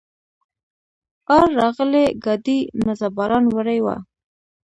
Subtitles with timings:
[1.37, 3.95] آر راغلي ګاډي مزه باران وړې وه.